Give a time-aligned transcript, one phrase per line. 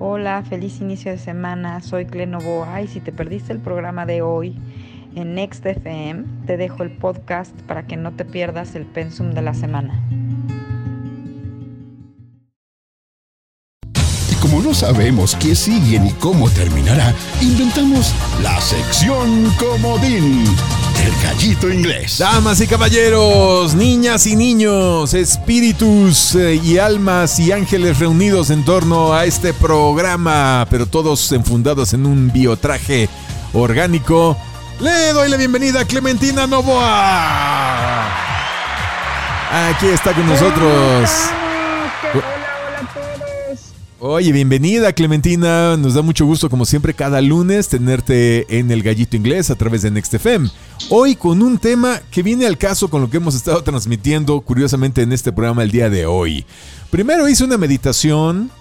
[0.00, 1.80] Hola, feliz inicio de semana.
[1.80, 4.54] Soy Clenovoa y si te perdiste el programa de hoy
[5.16, 9.42] en Next FM, te dejo el podcast para que no te pierdas el pensum de
[9.42, 10.00] la semana.
[14.58, 18.12] Como no sabemos qué sigue ni cómo terminará, inventamos
[18.42, 20.44] la sección Comodín.
[21.04, 22.18] El gallito inglés.
[22.18, 29.12] Damas y caballeros, niñas y niños, espíritus eh, y almas y ángeles reunidos en torno
[29.12, 33.08] a este programa, pero todos enfundados en un biotraje
[33.52, 34.36] orgánico,
[34.80, 38.06] le doy la bienvenida a Clementina Novoa.
[39.70, 41.10] Aquí está con nosotros.
[44.00, 49.16] Oye, bienvenida Clementina, nos da mucho gusto como siempre cada lunes tenerte en el Gallito
[49.16, 50.48] Inglés a través de NextFM.
[50.88, 55.02] Hoy con un tema que viene al caso con lo que hemos estado transmitiendo curiosamente
[55.02, 56.46] en este programa el día de hoy.
[56.90, 58.52] Primero hice una meditación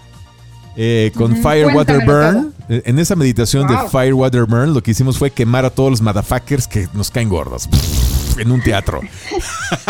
[0.75, 2.55] eh, con Fire Water Burn.
[2.67, 5.91] Eh, En esa meditación de Fire Water Burn lo que hicimos fue quemar a todos
[5.91, 7.69] los motherfuckers que nos caen gordos
[8.39, 9.01] en un teatro.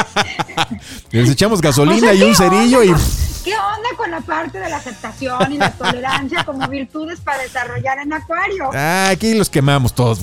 [1.11, 2.93] Les echamos gasolina O sea, y ¿qué un cerillo y...
[4.07, 7.19] onda con- ¿Qué onda con la parte de la aceptación y la tolerancia como virtudes
[7.19, 8.69] para desarrollar en Acuario?
[8.73, 10.19] Ah, aquí los quemamos todos.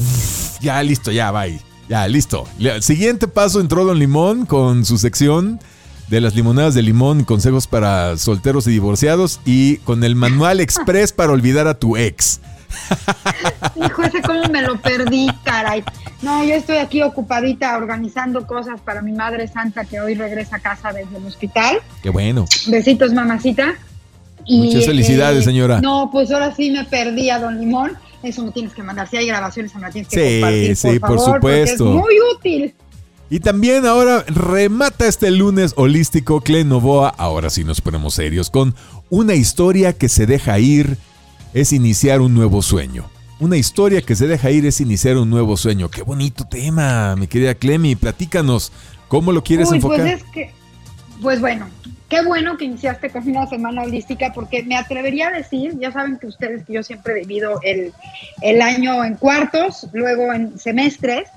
[0.61, 1.61] Ya, listo, ya, bye.
[1.89, 2.49] Ya, listo.
[2.59, 5.61] El siguiente paso entró Don Limón con su sección
[6.09, 11.13] de las limonadas de limón, consejos para solteros y divorciados y con el manual express
[11.13, 12.41] para olvidar a tu ex.
[13.77, 15.85] Hijo, ese cómo me lo perdí, caray.
[16.23, 20.61] No, yo estoy aquí ocupadita organizando cosas para mi madre santa que hoy regresa a
[20.61, 21.79] casa desde el hospital.
[22.03, 22.47] Qué bueno.
[22.67, 23.75] Besitos, mamacita.
[24.49, 25.81] Muchas felicidades, señora.
[25.81, 27.93] No, pues ahora sí me perdí a Don Limón.
[28.23, 29.09] Eso me tienes que mandar.
[29.09, 31.89] Si hay grabaciones, me la tienes que Sí, compartir, sí, por favor, porque supuesto.
[31.89, 32.75] Es muy útil.
[33.31, 37.09] Y también ahora remata este lunes holístico Clen Novoa.
[37.09, 38.75] Ahora sí nos ponemos serios con
[39.11, 40.99] una historia que se deja ir
[41.55, 43.09] es iniciar un nuevo sueño.
[43.39, 45.89] Una historia que se deja ir es iniciar un nuevo sueño.
[45.89, 47.95] Qué bonito tema, mi querida Clemi.
[47.95, 48.73] Platícanos,
[49.09, 50.01] ¿cómo lo quieres Uy, enfocar?
[50.01, 50.51] Pues es que,
[51.23, 51.69] pues bueno,
[52.09, 56.19] qué bueno que iniciaste con una semana holística, porque me atrevería a decir, ya saben
[56.19, 57.93] que ustedes que yo siempre he divido el,
[58.43, 61.29] el año en cuartos, luego en semestres,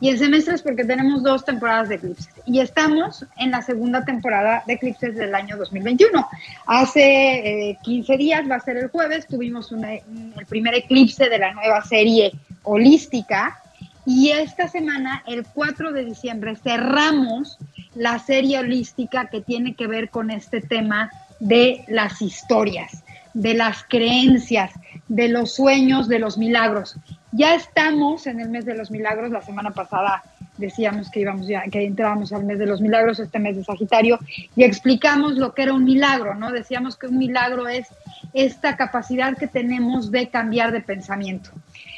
[0.00, 2.28] y en semestres porque tenemos dos temporadas de eclipses.
[2.46, 6.26] Y estamos en la segunda temporada de eclipses del año 2021.
[6.66, 11.52] Hace eh, 15 días, va a ser el jueves, tuvimos el primer eclipse de la
[11.52, 13.60] nueva serie holística.
[14.06, 17.58] Y esta semana, el 4 de diciembre, cerramos
[17.94, 23.84] la serie holística que tiene que ver con este tema de las historias, de las
[23.84, 24.72] creencias,
[25.08, 26.96] de los sueños, de los milagros.
[27.32, 29.30] Ya estamos en el mes de los milagros.
[29.30, 30.22] La semana pasada
[30.56, 34.18] decíamos que íbamos ya, que entrábamos al mes de los milagros, este mes de Sagitario,
[34.54, 36.52] y explicamos lo que era un milagro, ¿no?
[36.52, 37.88] Decíamos que un milagro es
[38.34, 41.50] esta capacidad que tenemos de cambiar de pensamiento.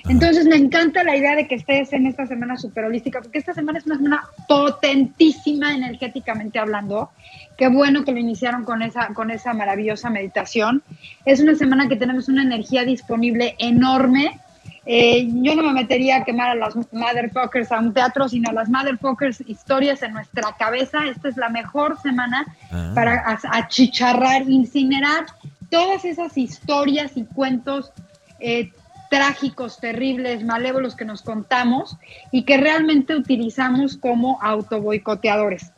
[0.08, 3.54] Entonces me encanta la idea de que estés en esta semana super holística, porque esta
[3.54, 7.10] semana es una semana potentísima energéticamente hablando.
[7.56, 10.82] Qué bueno que lo iniciaron con esa, con esa maravillosa meditación.
[11.24, 14.40] Es una semana que tenemos una energía disponible enorme.
[14.84, 18.52] Eh, yo no me metería a quemar a las motherfuckers a un teatro, sino a
[18.52, 21.06] las motherfuckers historias en nuestra cabeza.
[21.06, 22.92] Esta es la mejor semana Ah.
[22.94, 25.26] para achicharrar, incinerar
[25.70, 27.92] todas esas historias y cuentos
[28.40, 28.72] eh,
[29.08, 31.96] trágicos, terribles, malévolos que nos contamos
[32.32, 35.70] y que realmente utilizamos como autoboicoteadores.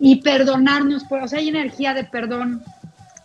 [0.00, 2.62] Y perdonarnos, por, o sea, hay energía de perdón,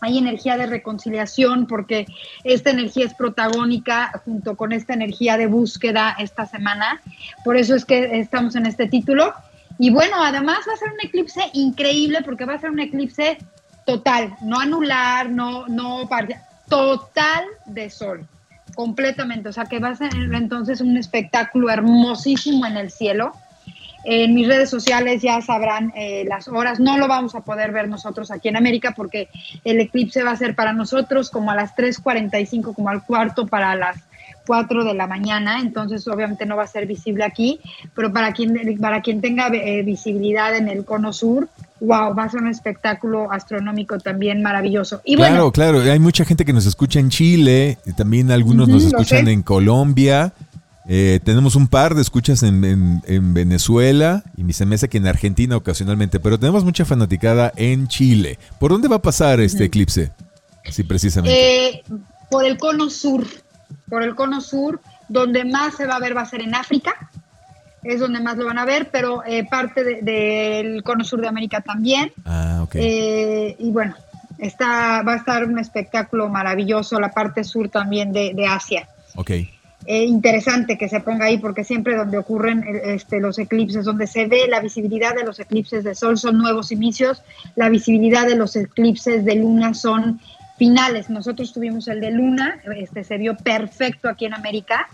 [0.06, 2.06] hay energía de reconciliación, porque
[2.44, 7.02] esta energía es protagónica junto con esta energía de búsqueda esta semana.
[7.44, 9.34] Por eso es que estamos en este título.
[9.80, 13.38] Y bueno, además va a ser un eclipse increíble, porque va a ser un eclipse
[13.86, 18.28] total, no anular, no, no parcial, total de sol,
[18.76, 19.50] completamente.
[19.50, 23.34] O sea que va a ser entonces un espectáculo hermosísimo en el cielo.
[24.06, 26.80] En mis redes sociales ya sabrán eh, las horas.
[26.80, 29.30] No lo vamos a poder ver nosotros aquí en América porque
[29.64, 33.76] el eclipse va a ser para nosotros como a las 3.45, como al cuarto para
[33.76, 33.98] las
[34.46, 35.60] 4 de la mañana.
[35.62, 37.60] Entonces, obviamente no va a ser visible aquí,
[37.96, 41.48] pero para quien, para quien tenga eh, visibilidad en el cono sur,
[41.80, 45.02] wow, va a ser un espectáculo astronómico también maravilloso.
[45.06, 45.92] Y claro, bueno, claro.
[45.92, 50.34] Hay mucha gente que nos escucha en Chile, y también algunos nos escuchan en Colombia.
[50.88, 54.90] Eh, tenemos un par de escuchas en, en- en Venezuela y mi se me hace
[54.90, 58.38] que en Argentina ocasionalmente, pero tenemos mucha fanaticada en Chile.
[58.60, 60.12] ¿Por dónde va a pasar este eclipse?
[60.70, 61.68] Sí, precisamente.
[61.70, 61.84] eh,
[62.30, 63.26] por el cono sur,
[63.90, 66.94] por el cono sur, donde más se va a ver va a ser en África,
[67.84, 71.28] es donde más lo van a ver, pero eh, parte de- del cono sur de
[71.28, 72.12] América también.
[72.26, 72.76] ah, ok.
[72.76, 73.96] Eh, y bueno,
[74.40, 78.90] Está, va a estar un espectáculo maravilloso, la parte sur también de, de Asia.
[79.16, 79.32] Ok.
[79.86, 84.08] Eh, interesante que se ponga ahí porque siempre donde ocurren eh, este, los eclipses, donde
[84.08, 87.22] se ve la visibilidad de los eclipses de sol son nuevos inicios,
[87.56, 90.22] la visibilidad de los eclipses de luna son
[90.58, 91.10] finales.
[91.10, 94.88] Nosotros tuvimos el de luna, este se vio perfecto aquí en América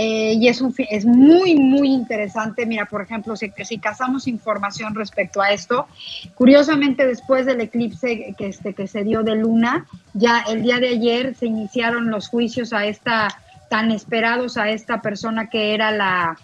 [0.00, 2.64] eh, y es, un, es muy, muy interesante.
[2.64, 5.88] Mira, por ejemplo, si, si cazamos información respecto a esto,
[6.36, 10.90] curiosamente después del eclipse que, este, que se dio de luna, ya el día de
[10.90, 13.28] ayer se iniciaron los juicios a esta
[13.68, 16.36] tan esperados a esta persona que era la,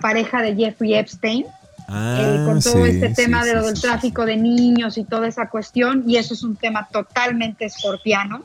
[0.00, 1.46] pareja de Jeffrey Epstein.
[1.90, 4.98] Ah, eh, con todo sí, este tema sí, de lo sí, del tráfico de niños
[4.98, 8.42] y toda esa cuestión, y eso es un tema totalmente escorpiano.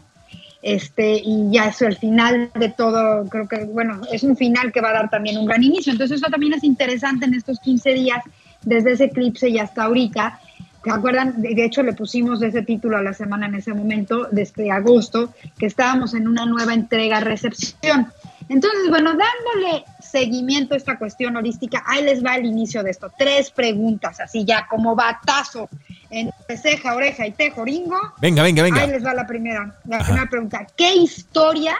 [0.61, 4.79] Este, y ya es el final de todo, creo que, bueno, es un final que
[4.79, 5.91] va a dar también un gran inicio.
[5.91, 8.23] Entonces, eso también es interesante en estos 15 días,
[8.61, 10.39] desde ese eclipse y hasta ahorita.
[10.83, 11.41] ¿Se acuerdan?
[11.41, 15.65] De hecho, le pusimos ese título a la semana en ese momento, desde agosto, que
[15.65, 18.11] estábamos en una nueva entrega-recepción.
[18.49, 23.11] Entonces, bueno, dándole seguimiento a esta cuestión holística, ahí les va el inicio de esto.
[23.17, 25.69] Tres preguntas, así ya como batazo
[26.09, 27.97] entre ceja, oreja y tejoringo.
[28.19, 28.81] Venga, venga, venga.
[28.81, 30.05] Ahí les va la primera, la Ajá.
[30.05, 30.67] primera pregunta.
[30.75, 31.75] ¿Qué historia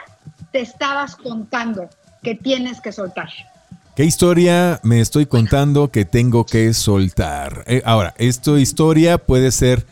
[0.50, 1.90] te estabas contando
[2.22, 3.28] que tienes que soltar?
[3.96, 7.62] ¿Qué historia me estoy contando que tengo que soltar?
[7.66, 9.86] Eh, ahora, esta historia puede ser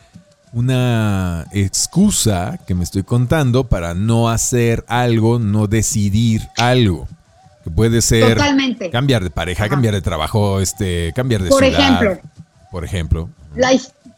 [0.51, 7.07] una excusa que me estoy contando para no hacer algo, no decidir algo.
[7.63, 8.89] Que puede ser Totalmente.
[8.89, 9.69] cambiar de pareja, Ajá.
[9.69, 11.79] cambiar de trabajo, este, cambiar de Por ciudad.
[11.79, 12.29] ejemplo.
[12.71, 13.29] Por ejemplo.
[13.55, 13.71] La,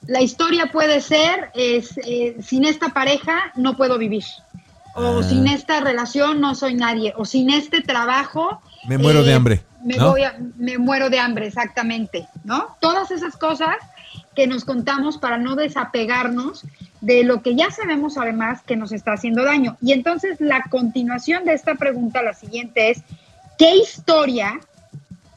[0.08, 4.24] la historia puede ser, es, eh, sin esta pareja no puedo vivir.
[4.96, 5.24] O Ah.
[5.24, 7.14] sin esta relación no soy nadie.
[7.18, 8.62] O sin este trabajo.
[8.86, 10.12] Eh, Me muero de hambre, Me, ¿no?
[10.12, 12.28] voy a- me muero de hambre, exactamente.
[12.44, 12.76] ¿No?
[12.80, 13.76] Todas esas cosas
[14.36, 16.64] que nos contamos para no desapegarnos
[17.02, 19.78] de lo que ya sabemos además que nos está haciendo daño.
[19.82, 23.02] Y entonces la continuación de esta pregunta, la siguiente es,
[23.58, 24.60] ¿qué historia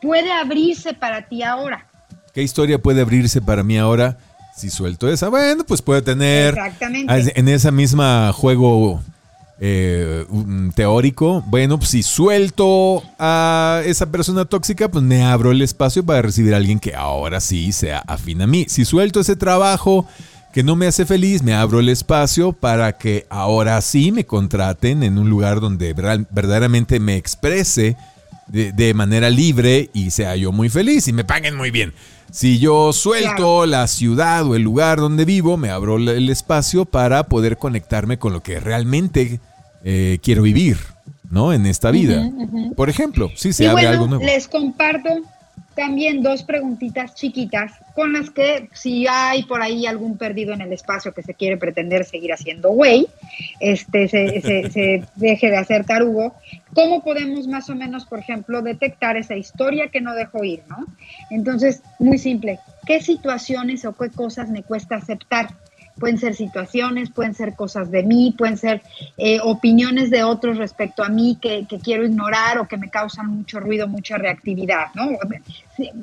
[0.01, 1.87] puede abrirse para ti ahora?
[2.35, 4.19] ¿Qué historia puede abrirse para mí ahora
[4.57, 5.29] si suelto esa?
[5.29, 7.39] Bueno, pues puede tener Exactamente.
[7.39, 9.01] en esa misma juego
[9.61, 10.25] eh,
[10.75, 11.43] teórico.
[11.47, 16.55] Bueno, pues si suelto a esa persona tóxica, pues me abro el espacio para recibir
[16.55, 18.67] a alguien que ahora sí sea afín a mí.
[18.69, 20.07] Si suelto ese trabajo
[20.53, 25.03] que no me hace feliz, me abro el espacio para que ahora sí me contraten
[25.03, 27.97] en un lugar donde verdad- verdaderamente me exprese
[28.47, 31.93] de, de manera libre y sea yo muy feliz y me paguen muy bien.
[32.31, 37.25] Si yo suelto la ciudad o el lugar donde vivo, me abro el- espacio para
[37.25, 39.41] poder conectarme con lo que realmente
[39.85, 40.79] eh, quiero vivir,
[41.31, 41.53] ¿no?
[41.53, 42.29] En esta vida.
[42.77, 44.25] Por ejemplo, si se y abre bueno, algo nuevo.
[44.25, 45.09] les comparto
[45.79, 50.73] también dos preguntitas chiquitas con las que si hay por ahí algún perdido en el
[50.73, 53.07] espacio que se quiere pretender seguir haciendo güey,
[53.61, 56.35] este, se, se- se deje de hacer tarugo,
[56.75, 60.85] ¿cómo podemos más o menos, por ejemplo, detectar esa historia que no dejo ir, ¿no?
[61.31, 65.49] Entonces, muy simple, ¿qué situaciones o qué cosas me cuesta aceptar?
[65.99, 68.83] Pueden ser situaciones, pueden ser cosas de mí, pueden ser
[69.17, 73.61] eh, opiniones de otros respecto a mí que, quiero ignorar o que me causan mucho
[73.61, 75.11] ruido, mucha reactividad, ¿no?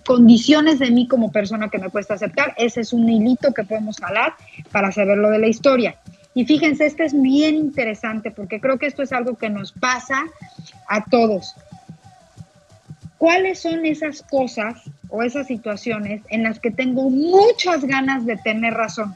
[0.06, 3.98] Condiciones de mí como persona que me cuesta aceptar, ese es un hilito que podemos
[3.98, 4.34] jalar
[4.72, 5.96] para saber lo de la historia.
[6.34, 10.26] Y fíjense, este es bien interesante porque creo que esto es algo que nos pasa
[10.88, 11.56] a todos.
[13.18, 18.74] ¿Cuáles son esas cosas o esas situaciones en las que tengo muchas ganas de tener
[18.74, 19.16] razón?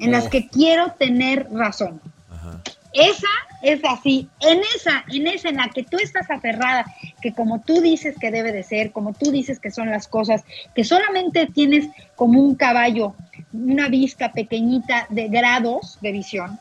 [0.00, 0.30] En las Oh.
[0.30, 2.00] que quiero tener razón.
[2.30, 2.60] Ajá.
[2.92, 3.28] Esa
[3.62, 6.84] es así, en esa, en esa en la que tú estás aferrada,
[7.22, 10.42] que como tú dices que debe de ser, como tú dices que son las cosas,
[10.74, 13.14] que solamente tienes como un caballo,
[13.52, 16.58] una vista pequeñita de grados de visión,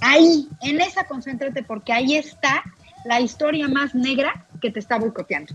[0.00, 2.62] ahí, en esa concéntrate porque ahí está
[3.04, 5.54] la historia más negra que te está boicoteando.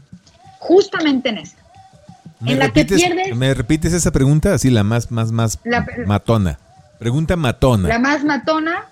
[0.59, 1.57] Justamente en esa.
[2.39, 4.53] ¿Me en la que pierdes- ¿Me repites esa pregunta?
[4.53, 6.59] Así, la más, más, más La- matona.
[7.01, 7.89] Pregunta matona.
[7.89, 8.85] La más matona,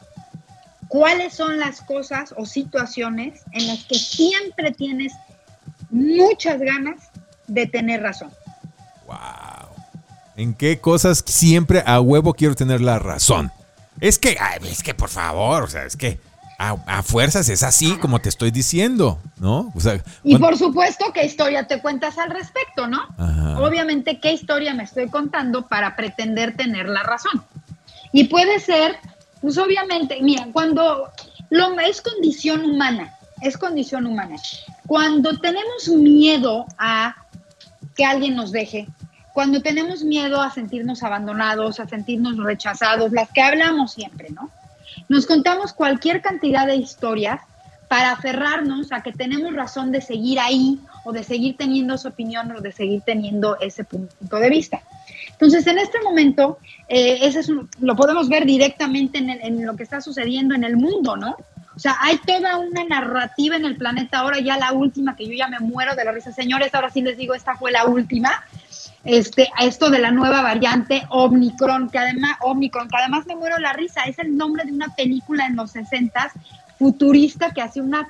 [0.88, 5.13] ¿cuáles son las cosas o situaciones en las que siempre tienes
[5.92, 7.12] muchas ganas
[7.46, 8.32] de tener razón?
[9.06, 9.16] Wow.
[10.38, 13.51] ¿En qué cosas siempre a huevo quiero tener la razón?
[14.01, 16.20] Es que, ay, es que por favor, o sea, es que
[16.58, 19.72] a, a fuerzas es así como te estoy diciendo, ¿no?
[19.75, 23.04] O sea, Y por supuesto, ¿qué historia te cuentas al respecto, no?
[23.20, 23.60] Ajá.
[23.60, 27.44] Obviamente, ¿qué historia me estoy contando para pretender tener la razón?
[28.12, 28.98] Y puede ser,
[29.42, 31.12] pues obviamente, mira, cuando
[31.50, 34.36] lo es condición humana, es condición humana.
[34.88, 37.16] Cuando tenemos miedo a
[37.96, 38.88] que alguien nos deje,
[39.34, 44.50] cuando tenemos miedo a sentirnos abandonados, a sentirnos rechazados, las que hablamos siempre, ¿no?
[45.08, 47.39] Nos contamos cualquier cantidad de historias
[47.88, 52.51] para aferrarnos a que tenemos razón de seguir ahí o de seguir teniendo su opinión
[52.51, 54.82] o de seguir teniendo ese punto de vista.
[55.39, 59.84] Entonces, en este momento, eh, ese es lo podemos ver directamente en, en, lo que
[59.84, 61.38] está sucediendo en el mundo, ¿no?
[61.77, 65.34] O sea, hay toda una narrativa en el planeta, ahora ya la última, que yo
[65.34, 66.34] ya me muero de la risa.
[66.34, 68.43] Señores, ahora sí les digo, esta fue la última.
[69.05, 73.72] Este, esto de la nueva variante Omicron, que además, Omicron, que además me muero la
[73.72, 76.34] risa, es el nombre de una película en los 60
[76.77, 78.10] futurista que hace una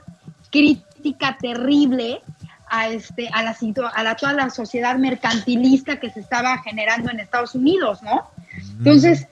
[0.50, 2.22] crítica terrible
[2.70, 3.56] a, este, a, la,
[3.94, 8.30] a la, toda la sociedad mercantilista que se estaba generando en Estados Unidos, ¿no?
[8.78, 9.28] Entonces,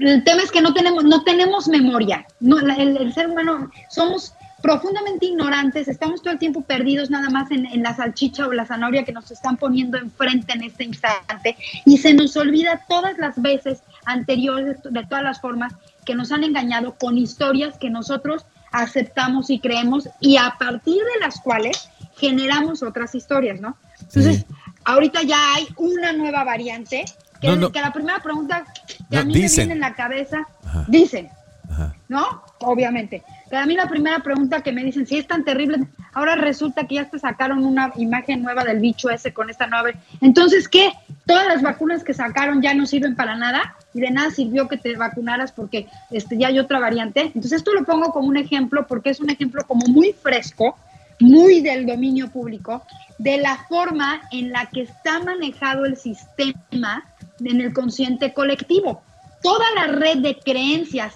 [0.00, 2.26] el tema es que no tenemos, no tenemos memoria.
[2.40, 7.50] No, el, el, ser humano somos profundamente ignorantes, estamos todo el tiempo perdidos nada más
[7.50, 11.56] en, en, la salchicha o la zanahoria que nos están poniendo enfrente en este instante
[11.84, 15.74] y se nos olvida todas las veces anteriores de todas las formas
[16.06, 21.20] que nos han engañado con historias que nosotros aceptamos y creemos y a partir de
[21.20, 23.76] las cuales generamos otras historias, ¿no?
[24.00, 24.46] Entonces, sí.
[24.84, 27.04] ahorita ya hay una nueva variante
[27.40, 27.72] que, no, no.
[27.72, 28.64] que la primera pregunta
[29.10, 29.68] que no, a mí dicen.
[29.68, 30.84] me viene en la cabeza, Ajá.
[30.88, 31.28] dicen,
[31.70, 31.94] Ajá.
[32.08, 32.42] ¿no?
[32.60, 33.22] Obviamente.
[33.50, 36.86] Pero a mí la primera pregunta que me dicen, si es tan terrible, ahora resulta
[36.86, 39.90] que ya te sacaron una imagen nueva del bicho ese con esta nueva.
[40.20, 40.92] Entonces, ¿qué?
[41.26, 44.76] Todas las vacunas que sacaron ya no sirven para nada y de nada sirvió que
[44.76, 47.20] te vacunaras porque este, ya hay otra variante.
[47.20, 50.76] Entonces, esto lo pongo como un ejemplo porque es un ejemplo como muy fresco,
[51.20, 52.82] muy del dominio público,
[53.18, 57.04] de la forma en la que está manejado el sistema
[57.40, 59.02] en el consciente colectivo.
[59.42, 61.14] Toda la red de creencias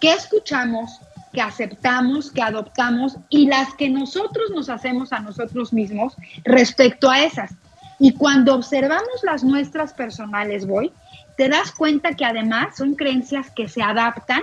[0.00, 1.00] que escuchamos,
[1.32, 7.24] que aceptamos, que adoptamos y las que nosotros nos hacemos a nosotros mismos respecto a
[7.24, 7.52] esas.
[7.98, 10.92] Y cuando observamos las nuestras personales, voy,
[11.36, 14.42] te das cuenta que además son creencias que se adaptan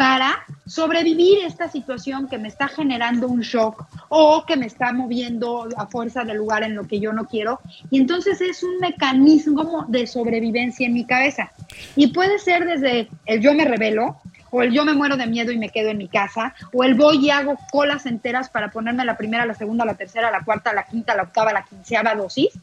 [0.00, 5.68] para sobrevivir esta situación que me está generando un shock o que me está moviendo
[5.76, 7.60] a fuerza del lugar en lo que yo no quiero.
[7.90, 11.52] Y entonces es un mecanismo de sobrevivencia en mi cabeza.
[11.96, 14.16] Y puede ser desde el yo me revelo,
[14.50, 16.94] o el yo me muero de miedo y me quedo en mi casa, o el
[16.94, 20.72] voy y hago colas enteras para ponerme la primera, la segunda, la tercera, la cuarta,
[20.72, 22.58] la quinta, la octava, la quinceava dosis.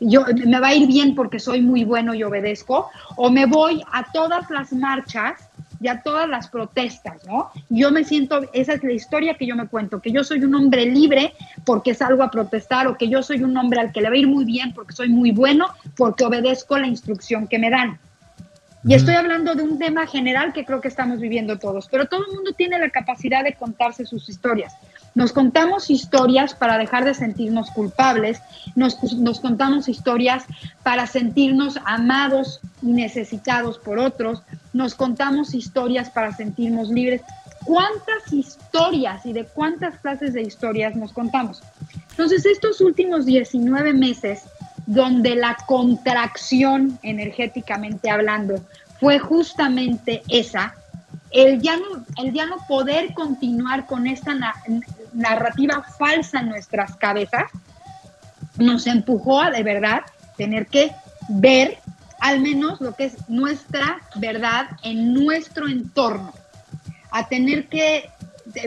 [0.00, 3.82] Yo, me va a ir bien porque soy muy bueno y obedezco, o me voy
[3.92, 5.47] a todas las marchas
[5.80, 7.50] y a todas las protestas, ¿no?
[7.68, 10.54] Yo me siento, esa es la historia que yo me cuento, que yo soy un
[10.54, 14.08] hombre libre porque salgo a protestar, o que yo soy un hombre al que le
[14.08, 15.66] va a ir muy bien porque soy muy bueno,
[15.96, 17.98] porque obedezco la instrucción que me dan.
[18.84, 22.24] Y estoy hablando de un tema general que creo que estamos viviendo todos, pero todo
[22.26, 24.74] el mundo tiene la capacidad de contarse sus historias.
[25.18, 28.40] Nos contamos historias para dejar de sentirnos culpables,
[28.76, 30.44] nos, nos, contamos historias
[30.84, 37.22] para sentirnos amados y necesitados por otros, nos contamos historias para sentirnos libres.
[37.64, 41.64] ¿Cuántas historias y de cuántas clases de historias nos contamos?
[42.10, 44.42] Entonces, estos últimos 19 meses
[44.86, 48.64] donde la contracción energéticamente hablando
[49.00, 50.76] fue justamente esa,
[51.30, 54.54] el ya no, el ya no poder continuar con esta na
[55.12, 57.50] narrativa falsa en nuestras cabezas,
[58.56, 60.02] nos empujó a de verdad
[60.36, 60.92] tener que
[61.28, 61.78] ver
[62.20, 66.32] al menos lo que es nuestra verdad en nuestro entorno,
[67.10, 68.10] a tener que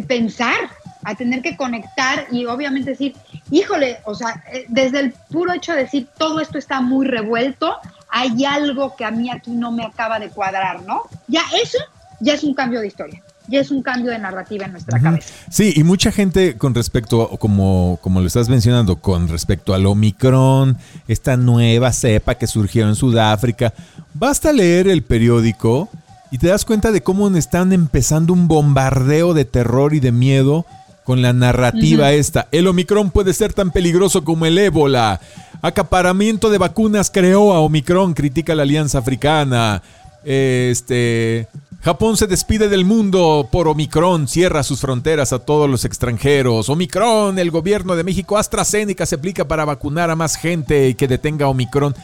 [0.07, 0.69] pensar,
[1.03, 3.15] a tener que conectar y obviamente decir,
[3.49, 7.77] híjole, o sea, eh, desde el puro hecho de decir todo esto está muy revuelto,
[8.09, 11.03] hay algo que a mí aquí no me acaba de cuadrar, ¿no?
[11.27, 11.79] Ya eso
[12.21, 13.21] ya es un cambio de historia.
[13.47, 15.03] Ya es un cambio de narrativa en nuestra uh -huh.
[15.03, 15.33] cabeza.
[15.49, 20.77] Sí, y mucha gente con respecto, como, como lo estás mencionando, con respecto al Omicron,
[21.07, 23.73] esta nueva cepa que surgió en Sudáfrica,
[24.13, 25.89] basta leer el periódico
[26.29, 30.65] y te das cuenta de cómo están empezando un bombardeo de terror y de miedo
[31.03, 32.19] con la narrativa uh -huh.
[32.19, 32.47] esta.
[32.51, 35.19] El Omicron puede ser tan peligroso como el ébola.
[35.63, 39.81] Acaparamiento de vacunas creó a Omicron, critica la Alianza Africana.
[40.23, 41.47] Este.
[41.81, 46.69] Japón se despide del mundo por Omicron, cierra sus fronteras a todos los extranjeros.
[46.69, 51.07] Omicron, el gobierno de México, AstraZeneca se aplica para vacunar a más gente y que
[51.07, 51.95] detenga Omicron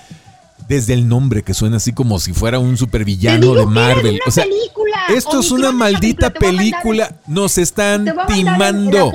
[0.68, 4.20] desde el nombre que suena así como si fuera un supervillano de Marvel.
[4.26, 4.98] O sea, película.
[5.16, 7.14] esto es una maldita película.
[7.28, 9.12] Nos están timando.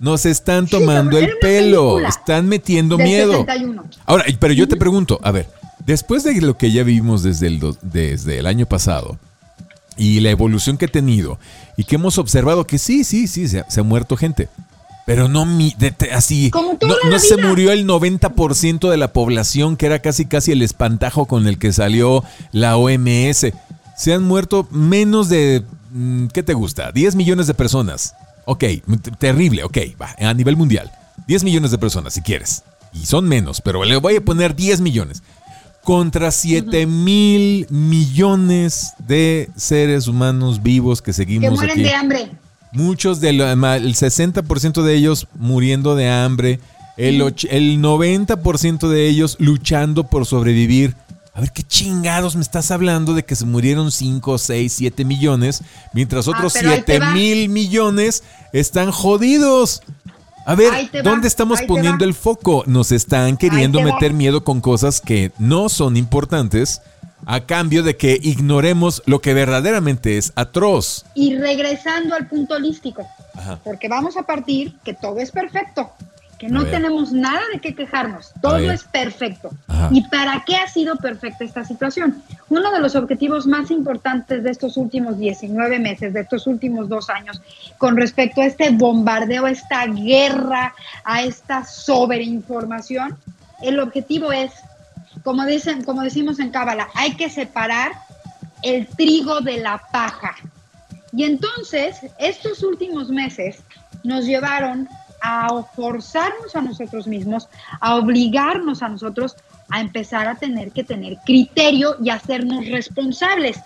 [0.00, 2.00] Nos están tomando el pelo.
[2.00, 3.44] Están metiendo miedo.
[4.06, 5.46] Ahora, pero yo te pregunto, a ver,
[5.84, 9.18] después de lo que ya vivimos desde el, desde el año pasado
[9.96, 11.38] y la evolución que ha tenido
[11.76, 14.48] y que hemos observado que sí, sí, sí, se ha, se ha muerto gente.
[15.06, 16.50] Pero no mi, de- así.
[16.50, 20.62] Como no no se murió el 90% de la población, que era casi casi el
[20.62, 23.46] espantajo con el que salió la OMS.
[23.96, 25.62] Se han muerto menos de.
[25.92, 26.90] mm, ¿Qué te gusta?
[26.90, 28.14] 10 millones de personas.
[28.46, 28.64] Ok,
[29.18, 30.90] terrible, ok, va, a nivel mundial.
[31.28, 32.62] 10 millones de personas, si quieres.
[32.92, 35.22] Y son menos, pero le voy a poner 10 millones.
[35.86, 41.82] Contra 7 mil millones de seres humanos vivos que Que seguimos mueren aquí.
[41.84, 42.30] de hambre.
[42.72, 46.58] Muchos del el 60% de ellos muriendo de hambre,
[46.96, 50.96] el, och- el 90% de ellos luchando por sobrevivir.
[51.34, 55.62] A ver, ¿qué chingados me estás hablando de que se murieron 5, 6, 7 millones,
[55.94, 57.12] mientras otros Ah, ahí te 7 va.
[57.12, 59.82] mil millones están jodidos?
[60.48, 62.62] A ver, va, ¿dónde estamos poniendo el foco?
[62.66, 63.86] Nos están queriendo va.
[63.86, 66.82] meter miedo con cosas que no son importantes
[67.26, 71.04] a cambio de que ignoremos lo que verdaderamente es atroz.
[71.14, 73.58] Y regresando al punto holístico, Ajá.
[73.64, 75.90] porque vamos a partir que todo es perfecto,
[76.38, 79.50] que no tenemos nada de qué quejarnos, todo es perfecto.
[79.68, 79.88] Ajá.
[79.90, 82.22] ¿Y para qué ha sido perfecta esta situación?
[82.48, 87.08] Uno de los objetivos más importantes de estos últimos 19 meses, de estos últimos dos
[87.08, 87.40] años,
[87.78, 90.74] con respecto a este bombardeo, a esta guerra,
[91.04, 93.16] a esta sobreinformación,
[93.62, 94.52] el objetivo es,
[95.24, 97.92] como, dicen, como decimos en Cábala, hay que separar
[98.62, 100.36] el trigo de la paja.
[101.12, 103.58] Y entonces, estos últimos meses
[104.04, 104.88] nos llevaron
[105.20, 107.48] a forzarnos a nosotros mismos,
[107.80, 109.36] a obligarnos a nosotros
[109.70, 113.58] a empezar a tener que tener criterio y hacernos responsables,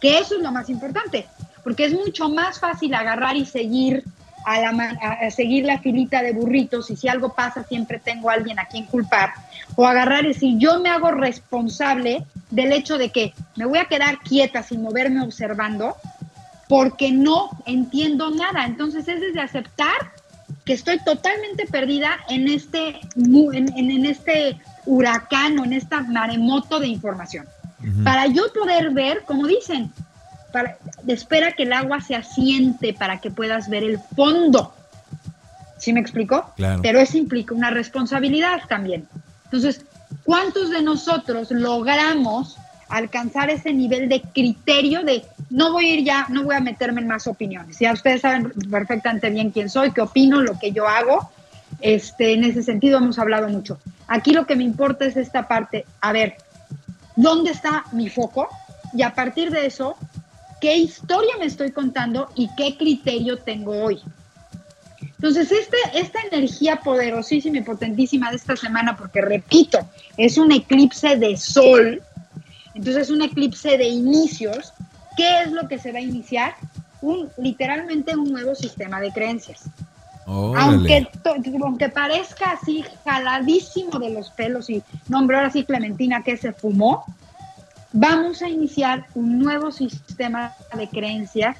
[0.00, 1.26] que eso es lo más importante,
[1.62, 4.04] porque es mucho más fácil agarrar y seguir
[4.44, 8.34] a, la, a seguir la filita de burritos y si algo pasa siempre tengo a
[8.34, 9.32] alguien a quien culpar,
[9.76, 13.86] o agarrar y decir yo me hago responsable del hecho de que me voy a
[13.86, 15.96] quedar quieta sin moverme observando,
[16.68, 18.64] porque no entiendo nada.
[18.64, 20.12] Entonces es desde aceptar
[20.64, 26.80] que estoy totalmente perdida en este, en, en- en este huracán o en esta maremoto
[26.80, 27.46] de información.
[28.02, 29.92] Para yo poder ver, como dicen,
[30.52, 34.74] para, espera que el agua se asiente para que puedas ver el fondo.
[35.76, 36.50] ¿Sí me explico?
[36.56, 36.80] Claro.
[36.82, 39.06] Pero eso implica una responsabilidad también.
[39.44, 39.84] Entonces,
[40.24, 42.56] ¿cuántos de nosotros logramos
[42.88, 47.00] alcanzar ese nivel de criterio de no voy a ir ya, no voy a meterme
[47.00, 47.78] en más opiniones?
[47.78, 51.30] Ya ustedes saben perfectamente bien quién soy, qué opino, lo que yo hago.
[51.80, 53.78] Este, en ese sentido hemos hablado mucho.
[54.06, 55.84] Aquí lo que me importa es esta parte.
[56.00, 56.36] A ver,
[57.16, 58.48] ¿dónde está mi foco?
[58.92, 59.96] Y a partir de eso,
[60.60, 64.00] ¿qué historia me estoy contando y qué criterio tengo hoy?
[65.00, 69.78] Entonces, este, esta energía poderosísima y potentísima de esta semana, porque repito,
[70.16, 72.02] es un eclipse de sol,
[72.74, 74.72] entonces es un eclipse de inicios,
[75.16, 76.54] ¿qué es lo que se va a iniciar?
[77.00, 79.62] Un, literalmente un nuevo sistema de creencias.
[80.26, 81.06] Órale.
[81.24, 86.52] Aunque, aunque parezca así jaladísimo de los pelos y nombre ahora sí Clementina que se
[86.52, 87.04] fumó,
[87.92, 91.56] vamos a iniciar un nuevo sistema de creencias,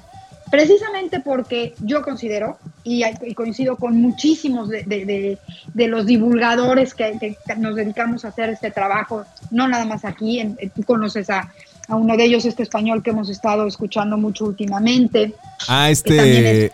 [0.49, 5.37] precisamente porque yo considero, y, y coincido con muchísimos de, de- de-
[5.73, 10.39] de los divulgadores que, que nos dedicamos a hacer este trabajo, no nada más aquí,
[10.39, 11.51] en- tú conoces a,
[11.87, 15.33] a uno de ellos, este español que hemos estado escuchando mucho últimamente.
[15.67, 16.71] Ah, este es-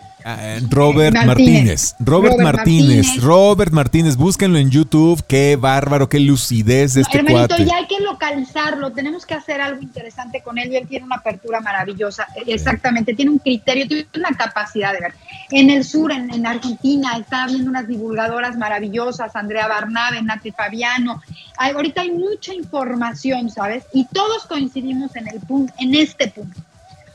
[0.70, 1.26] Robert Martínez.
[1.26, 1.94] Martínez.
[2.00, 3.06] Robert, Robert Martínez.
[3.06, 3.22] Martínez.
[3.22, 4.16] Robert Martínez.
[4.16, 5.22] Búsquenlo en YouTube.
[5.26, 7.64] Qué bárbaro, qué lucidez de este Hermanito, cuate.
[7.64, 11.16] ya hay que localizarlo, tenemos que hacer algo interesante con él y él tiene una
[11.16, 15.14] apertura maravillosa, Eh, exactamente, tiene un criterio, tiene una capacidad de ver.
[15.50, 21.22] En el sur, en, en Argentina, está habiendo unas divulgadoras maravillosas, Andrea Barnabe, Nati Fabiano,
[21.58, 23.84] Hay- ahorita hay mucha información, ¿sabes?
[23.92, 26.60] Y todos coincidimos en el punto, en este punto.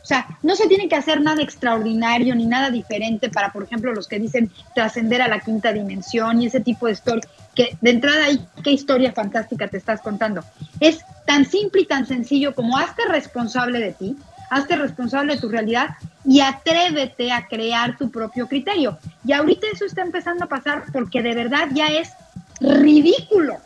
[0.07, 3.93] O sea, no se tiene que hacer nada extraordinario ni nada diferente para, por ejemplo,
[3.93, 7.89] los que dicen trascender a la quinta dimensión y ese tipo de historia, que de
[7.89, 10.45] entrada ahí, qué historia fantástica te estás contando.
[10.79, 14.15] Es tan simple y tan sencillo como hazte responsable de ti,
[14.49, 15.89] hazte responsable de tu realidad
[16.23, 18.97] y atrévete a crear tu propio criterio.
[19.25, 22.13] Y ahorita eso está empezando a pasar porque de verdad ya es
[22.61, 23.57] ridículo,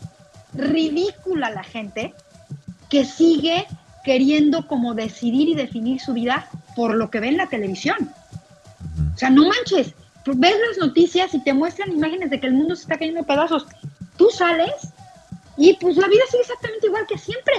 [0.54, 2.12] ridícula la gente
[2.88, 3.68] que sigue
[4.04, 7.96] queriendo como decidir y definir su vida por lo que ve en la televisión.
[9.14, 12.54] O sea, no manches, pues ves las noticias y te muestran imágenes de que el
[12.54, 13.66] mundo se está cayendo a pedazos.
[14.16, 14.72] Tú sales
[15.56, 17.54] y pues la vida sigue exactamente igual que siempre.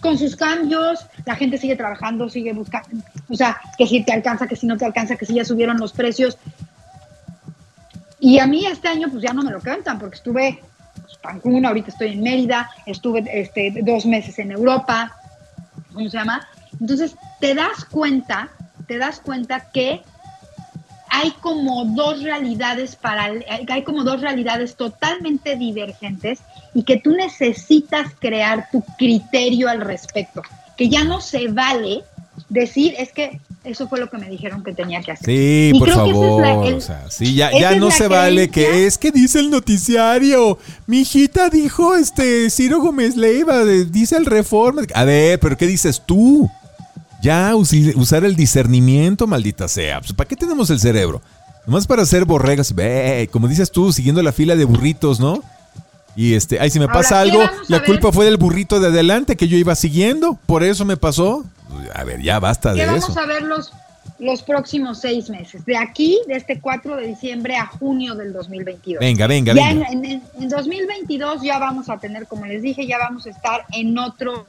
[0.00, 4.46] Con sus cambios, la gente sigue trabajando, sigue buscando, o sea, que si te alcanza,
[4.46, 6.36] que si no te alcanza, que si ya subieron los precios.
[8.20, 10.62] Y a mí este año pues ya no me lo cantan porque estuve
[11.24, 15.16] Cancún, ahorita estoy en Mérida, estuve este, dos meses en Europa,
[15.92, 16.46] ¿cómo se llama?
[16.78, 18.50] Entonces te das cuenta,
[18.86, 20.02] te das cuenta que
[21.08, 23.30] hay como dos realidades para
[23.68, 26.40] hay como dos realidades totalmente divergentes
[26.74, 30.42] y que tú necesitas crear tu criterio al respecto,
[30.76, 32.02] que ya no se vale
[32.48, 35.26] decir es que eso fue lo que me dijeron que tenía que hacer.
[35.26, 36.44] Sí, por favor.
[36.44, 40.58] o sea, sí, ya, ya no se vale que es que dice el noticiario.
[40.86, 44.82] Mi hijita dijo, este, Ciro Gómez Leiva, dice el reforma.
[44.94, 46.50] A ver, pero ¿qué dices tú?
[47.22, 50.00] Ya usar el discernimiento, maldita sea.
[50.00, 51.22] Pues, ¿Para qué tenemos el cerebro?
[51.66, 55.42] Nomás para hacer borregas, ve, como dices tú, siguiendo la fila de burritos, ¿no?
[56.16, 59.48] Y este, ay, si me pasa algo, la culpa fue del burrito de adelante que
[59.48, 61.44] yo iba siguiendo, por eso me pasó.
[61.94, 62.92] A ver, ya basta de eso.
[62.92, 63.72] Vamos a ver los,
[64.18, 69.00] los próximos seis meses, de aquí, de este 4 de diciembre a junio del 2022.
[69.00, 69.86] Venga, venga, ya venga.
[69.90, 73.98] En, en 2022 ya vamos a tener, como les dije, ya vamos a estar en
[73.98, 74.46] otro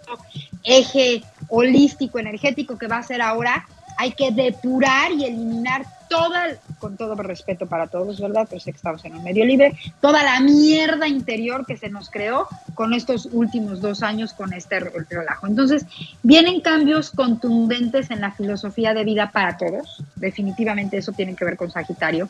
[0.64, 6.48] eje holístico, energético que va a ser ahora, hay que depurar y eliminar toda,
[6.80, 8.48] con todo respeto para todos, ¿verdad?
[8.50, 12.48] Pero sé que en un medio libre, toda la mierda interior que se nos creó
[12.74, 15.48] con estos últimos dos años con este relajo.
[15.48, 15.86] Entonces,
[16.24, 21.58] vienen cambios contundentes en la filosofía de vida para todos, definitivamente eso tiene que ver
[21.58, 22.28] con Sagitario,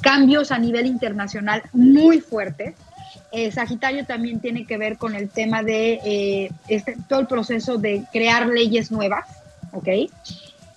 [0.00, 2.74] cambios a nivel internacional muy fuertes,
[3.32, 7.76] eh, Sagitario también tiene que ver con el tema de eh, este, todo el proceso
[7.76, 9.26] de crear leyes nuevas,
[9.72, 9.88] ¿ok?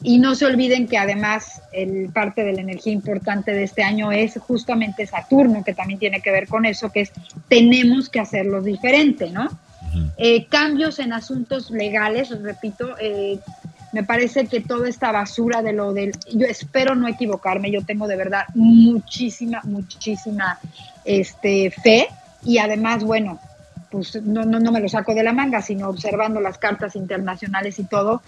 [0.02, 4.12] Y no se olviden que además el parte de la energía importante de este año
[4.12, 7.12] es justamente Saturno, que también tiene que ver con eso, que es
[7.50, 9.50] tenemos que hacerlo diferente, ¿no?
[10.18, 12.96] Eh, cambios en asuntos legales, repito,
[13.92, 18.08] me parece que toda esta basura de lo del, yo espero no equivocarme, yo tengo
[18.08, 20.60] de verdad muchísima, muchísima
[21.06, 22.08] este, fe
[22.44, 23.40] y además, bueno,
[23.90, 27.80] pues no, no, no me lo saco de la manga, sino observando las cartas internacionales
[27.80, 28.22] y todo,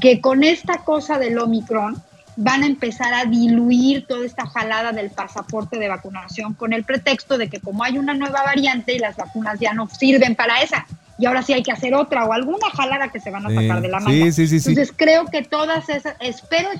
[0.00, 2.02] que con esta cosa del Omicron
[2.36, 7.36] van a empezar a diluir toda esta jalada del pasaporte de vacunación con el pretexto
[7.36, 10.86] de que como hay una nueva variante y las vacunas ya no sirven para esa,
[11.18, 13.82] y ahora sí hay que hacer otra o alguna jalada que se van a sacar
[13.82, 14.32] de la manga.
[14.32, 16.70] Sí, sí, sí, Entonces creo que todas esas, espero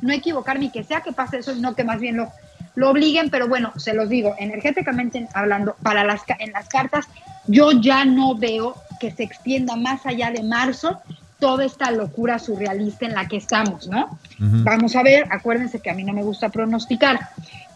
[0.00, 2.32] no equivocarme y que sea que pase eso, no que más bien lo
[2.74, 7.06] lo obliguen, pero bueno, se los digo, energéticamente hablando, para las, en las cartas,
[7.46, 11.00] yo ya no veo que se extienda más allá de marzo
[11.38, 14.16] toda esta locura surrealista en la que estamos, ¿no?
[14.38, 17.18] Vamos a ver, acuérdense que a mí no me gusta pronosticar.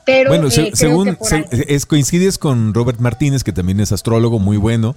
[0.05, 1.19] Pero, bueno, eh, según
[1.51, 4.95] es, coincides con Robert Martínez, que también es astrólogo muy bueno,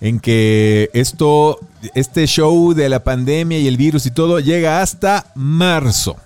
[0.00, 1.60] en que esto,
[1.94, 6.16] este show de la pandemia y el virus y todo llega hasta marzo.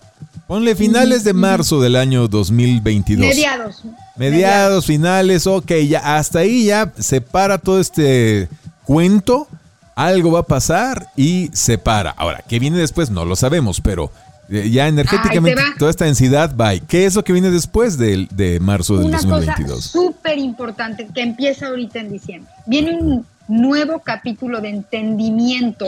[0.47, 3.27] Ponle finales de marzo del año 2022.
[3.27, 3.83] Mediados.
[4.17, 8.49] Mediados, finales, ok, ya hasta ahí ya se para todo este
[8.85, 9.49] cuento,
[9.95, 12.11] algo va a pasar y se para.
[12.11, 13.11] Ahora, ¿qué viene después?
[13.11, 14.11] No lo sabemos, pero
[14.51, 16.77] eh, ya energéticamente toda esta densidad va.
[16.79, 19.49] ¿Qué es lo que viene después de, de marzo del 2022?
[19.49, 22.53] Una cosa súper importante que empieza ahorita en diciembre.
[22.67, 25.87] Viene un nuevo capítulo de entendimiento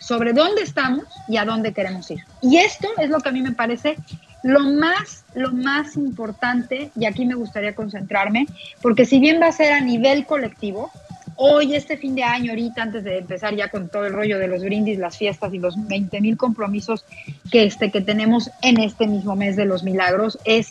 [0.00, 2.24] sobre dónde estamos y a dónde queremos ir.
[2.42, 3.96] Y esto es lo que a mí me parece
[4.42, 8.46] lo más, lo más importante, y aquí me gustaría concentrarme,
[8.80, 10.90] porque si bien va a ser a nivel colectivo,
[11.36, 14.48] hoy, este fin de año, ahorita, antes de empezar ya con todo el rollo de
[14.48, 17.04] los brindis, las fiestas y los 20 mil compromisos
[17.50, 20.70] que, este, que tenemos en este mismo mes de los milagros, es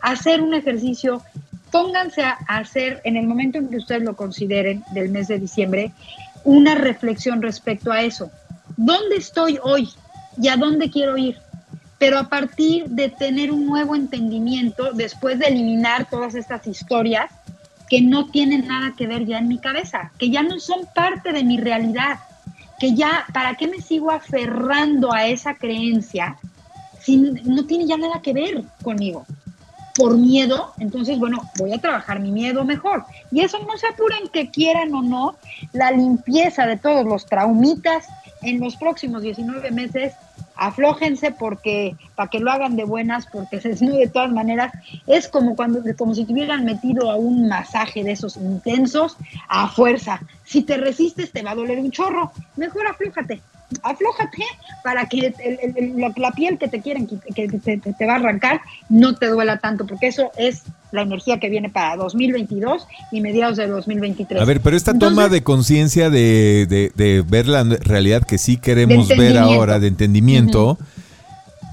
[0.00, 1.22] hacer un ejercicio,
[1.70, 5.92] pónganse a hacer, en el momento en que ustedes lo consideren, del mes de diciembre,
[6.44, 8.30] una reflexión respecto a eso
[8.80, 9.90] dónde estoy hoy
[10.40, 11.38] y a dónde quiero ir.
[11.98, 17.30] Pero a partir de tener un nuevo entendimiento, después de eliminar todas estas historias
[17.90, 21.32] que no tienen nada que ver ya en mi cabeza, que ya no son parte
[21.32, 22.20] de mi realidad,
[22.78, 26.38] que ya, ¿para qué me sigo aferrando a esa creencia
[27.02, 29.26] si no tiene ya nada que ver conmigo?
[30.00, 33.04] por miedo, entonces, bueno, voy a trabajar mi miedo mejor.
[33.30, 35.36] Y eso no se apuren que quieran o no,
[35.74, 38.06] la limpieza de todos los traumitas
[38.42, 40.14] en los próximos 19 meses
[40.56, 44.72] aflójense porque para que lo hagan de buenas porque se de todas maneras.
[45.06, 49.16] Es como cuando como si te hubieran metido a un masaje de esos intensos
[49.48, 50.20] a fuerza.
[50.44, 52.32] Si te resistes te va a doler un chorro.
[52.56, 53.40] Mejor aflójate
[53.82, 54.44] aflójate
[54.82, 55.32] para que
[56.16, 59.86] la, piel que te quieren que te, te, va a arrancar no te duela tanto
[59.86, 64.42] porque eso es la energía que viene para 2022 y mediados de 2023.
[64.42, 69.08] A ver, pero esta toma de conciencia de, de, ver la realidad que sí queremos
[69.08, 70.78] ver ahora, de entendimiento,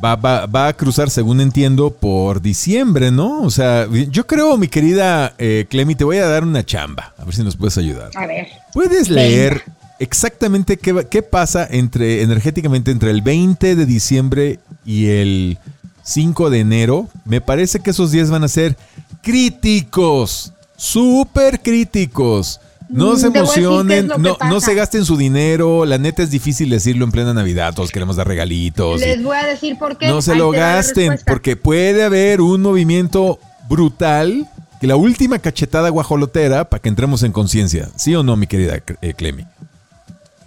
[0.03, 3.41] va, va, va, a cruzar, según entiendo, por diciembre, ¿no?
[3.41, 7.25] O sea, yo creo, mi querida eh, Clemi, te voy a dar una chamba, a
[7.25, 8.11] ver si nos puedes ayudar.
[8.15, 8.47] A ver.
[8.73, 9.63] ¿Puedes leer
[9.99, 15.57] exactamente qué, qué pasa entre energéticamente entre el 20 de diciembre y el
[16.03, 18.77] 5 de enero, me parece que esos días van a ser
[19.21, 22.61] críticos, súper críticos.
[22.89, 25.85] No Mm, se emocionen, no, no se gasten su dinero.
[25.85, 27.73] La neta es difícil decirlo en plena Navidad.
[27.73, 29.01] Todos queremos dar regalitos.
[29.01, 30.07] Les voy a decir por qué.
[30.07, 34.47] no se lo gasten, porque puede haber un movimiento brutal.
[34.79, 37.89] Que la última cachetada guajolotera para que entremos en conciencia.
[37.95, 39.43] ¿Sí o no, mi querida eh, Clemi?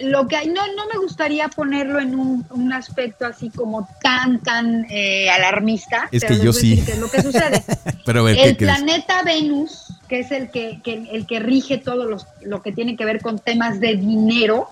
[0.01, 4.41] Lo que hay, no, no me gustaría ponerlo en un, un aspecto así como tan,
[4.41, 6.09] tan eh, alarmista.
[6.11, 6.83] Es pero que yo sí.
[6.85, 7.63] qué es lo que sucede.
[8.05, 8.73] Pero a ver, ¿qué el crees?
[8.77, 12.97] planeta Venus, que es el que, que- el que rige todo los- lo que tiene
[12.97, 14.69] que ver con temas de dinero,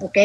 [0.00, 0.18] ¿ok?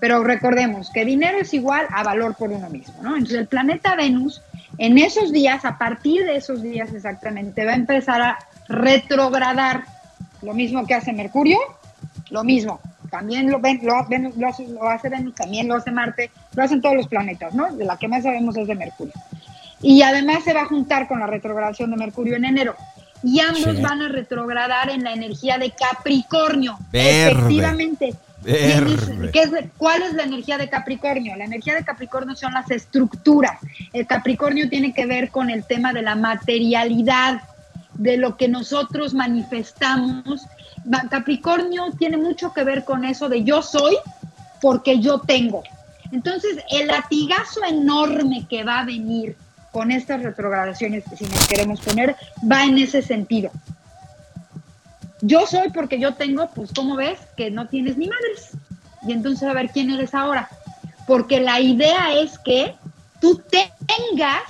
[0.00, 3.14] Pero recordemos que dinero es igual a valor por uno mismo, ¿no?
[3.16, 4.40] Entonces el planeta Venus,
[4.78, 9.84] en esos días, a partir de esos días exactamente, va a empezar a retrogradar.
[10.42, 11.58] Lo mismo que hace Mercurio,
[12.30, 12.80] lo mismo.
[13.10, 16.62] También lo, ven, lo, Venus- lo hace, lo hace Venus, también lo hace Marte, lo
[16.62, 17.74] hacen todos los planetas, ¿no?
[17.74, 19.12] De la que más sabemos es de Mercurio.
[19.82, 22.76] Y además se va a juntar con la retrogradación de Mercurio en enero.
[23.22, 23.82] Y ambos Sí.
[23.82, 26.78] van a retrogradar en la energía de Capricornio.
[26.92, 27.30] Verde.
[27.32, 28.14] Efectivamente.
[28.42, 29.30] Verde.
[29.32, 31.36] ¿qué es- ¿Cuál es la energía de Capricornio?
[31.36, 33.58] La energía de Capricornio son las estructuras.
[33.92, 37.42] El Capricornio tiene que ver con el tema de la materialidad,
[38.00, 40.42] de lo que nosotros manifestamos.
[40.86, 43.96] Ma- Capricornio tiene mucho que ver con eso de yo soy
[44.62, 45.62] porque yo tengo.
[46.10, 49.36] Entonces, el latigazo enorme que va a venir
[49.70, 52.16] con estas retrogradaciones, si nos queremos poner,
[52.50, 53.50] va en ese sentido.
[55.20, 57.18] Yo soy porque yo tengo, pues, ¿cómo ves?
[57.36, 58.48] Que no tienes ni madres.
[59.06, 60.48] Y entonces a ver quién eres ahora.
[61.06, 62.74] Porque la idea es que
[63.20, 64.42] tú tengas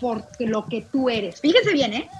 [0.00, 1.40] porque lo que tú eres.
[1.42, 2.10] Fíjese bien, ¿eh?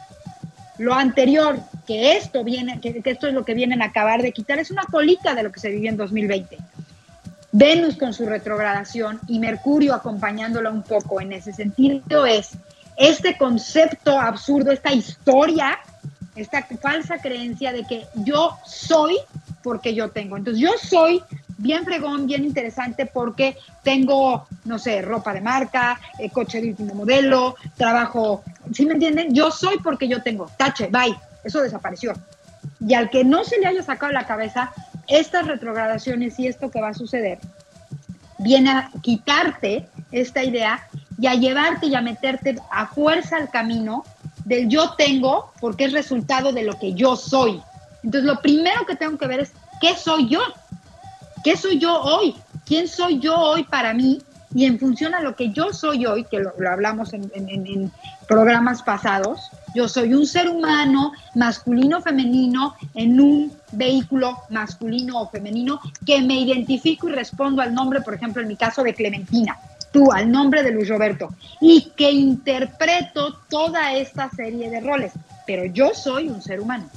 [0.81, 4.59] Lo anterior, que esto viene, que, esto es lo que vienen a acabar de quitar,
[4.59, 6.57] es una colita de lo que se vivió en 2020.
[7.53, 12.53] Venus con su retrogradación y Mercurio acompañándola un poco en ese sentido es
[12.97, 15.79] este concepto absurdo, esta historia,
[16.35, 19.19] esta falsa creencia de que yo soy
[19.62, 20.38] porque yo tengo.
[20.38, 21.23] Entonces yo soy
[21.61, 26.94] bien fregón, bien interesante porque tengo, no sé, ropa de marca, eh, coche de último
[26.94, 28.42] modelo, trabajo,
[28.73, 29.35] ¿sí me entienden?
[29.35, 30.51] Yo soy porque yo tengo.
[30.57, 32.12] Tache, bye, eso desapareció.
[32.81, 34.73] Y al que no se le haya sacado la cabeza
[35.07, 37.38] estas retrogradaciones y esto que va a suceder,
[38.38, 44.05] viene a quitarte esta idea y a llevarte y a meterte a fuerza al camino
[44.44, 47.61] del yo tengo porque es resultado de lo que yo soy.
[48.03, 50.40] Entonces lo primero que tengo que ver es qué soy yo,
[51.44, 52.35] qué soy yo hoy,
[52.66, 54.20] quién soy yo hoy para mí
[54.55, 57.92] y en función a lo que yo soy hoy, que lo, hablamos en, en-
[58.26, 65.81] programas pasados, yo soy un ser humano masculino femenino en un vehículo masculino o femenino
[66.07, 69.59] que me identifico y respondo al nombre, por ejemplo, en mi caso de Clementina,
[69.92, 75.12] tú al nombre de Luis Roberto, y que interpreto toda esta serie de roles,
[75.44, 76.88] pero yo soy un ser humano.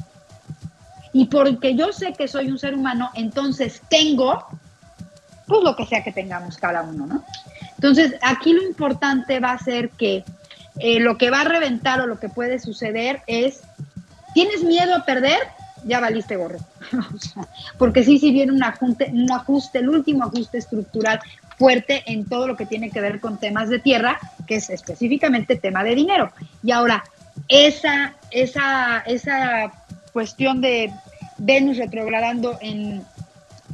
[1.13, 4.45] Y porque yo sé que soy un ser humano, entonces tengo,
[5.47, 7.23] pues lo que sea que tengamos cada uno, ¿no?
[7.75, 10.23] Entonces, aquí lo importante va a ser que
[10.79, 13.61] eh, lo que va a reventar o lo que puede suceder es,
[14.33, 15.39] ¿tienes miedo a perder?
[15.85, 16.59] Ya valiste gorro.
[17.77, 21.19] Porque sí, sí viene un ajuste, un ajuste, el último ajuste estructural
[21.57, 25.57] fuerte en todo lo que tiene que ver con temas de tierra, que es específicamente
[25.57, 26.31] tema de dinero.
[26.63, 27.03] Y ahora,
[27.47, 29.71] esa, esa, esa
[30.13, 30.93] cuestión de
[31.37, 33.03] Venus retrogradando en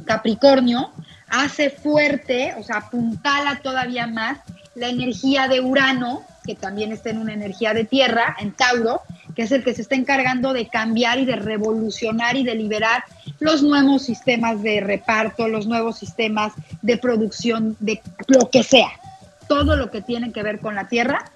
[0.04, 0.90] Capricornio
[1.28, 4.38] hace fuerte, o sea, apuntala todavía más
[4.74, 9.02] la energía de Urano, que también está en una energía de tierra, en Tauro,
[9.36, 13.04] que es el que se está encargando de cambiar y de revolucionar y de liberar
[13.38, 18.90] los nuevos sistemas de reparto, los nuevos sistemas de producción, de lo que sea.
[19.46, 21.30] Todo lo que tiene que ver con la tierra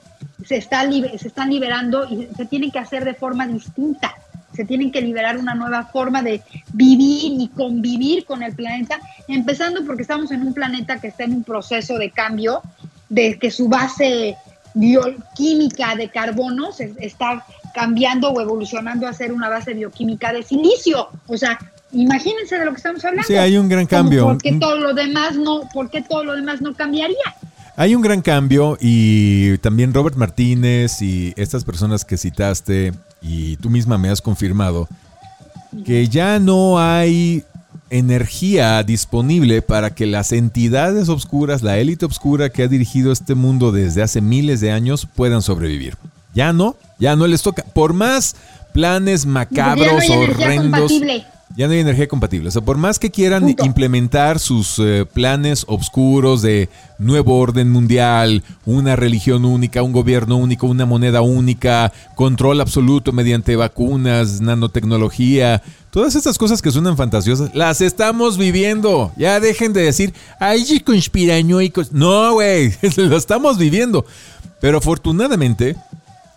[0.44, 4.14] se, está, se están liberando y se tienen que hacer de forma distinta.
[4.54, 9.84] Se tienen que liberar una nueva forma de vivir y convivir con el planeta, empezando
[9.84, 12.62] porque estamos en un planeta que está en un proceso de cambio,
[13.08, 14.36] de que su base
[14.74, 21.08] bioquímica de carbono se está cambiando o evolucionando a ser una base bioquímica de silicio.
[21.26, 21.58] O sea,
[21.92, 23.26] imagínense de lo que estamos hablando.
[23.26, 24.24] Sí, hay un gran cambio.
[24.24, 27.16] ¿Por qué Un- todo lo demás no, por qué todo lo demás no cambiaría?
[27.76, 32.92] Hay un gran cambio y también Robert Martínez y estas personas que citaste
[33.24, 34.86] y tú misma me has confirmado
[35.84, 37.42] que ya no hay
[37.90, 43.72] energía disponible para que las entidades obscuras, la élite obscura que ha dirigido este mundo
[43.72, 45.96] desde hace miles de años puedan sobrevivir.
[46.34, 47.62] Ya no, ya no les toca.
[47.62, 48.36] Por más
[48.72, 50.92] planes macabros, horrendos.
[50.92, 51.26] compatible.
[51.56, 52.48] Ya no hay energía compatible.
[52.48, 53.64] O sea, por más que quieran Punto.
[53.64, 60.66] implementar sus eh, planes oscuros de nuevo orden mundial, una religión única, un gobierno único,
[60.66, 67.80] una moneda única, control absoluto mediante vacunas, nanotecnología, todas estas cosas que suenan fantasiosas, las
[67.80, 69.12] estamos viviendo.
[69.16, 71.92] Ya dejen de decir, ay, conspiranoicos.
[71.92, 74.04] No, güey, lo estamos viviendo.
[74.60, 75.76] Pero afortunadamente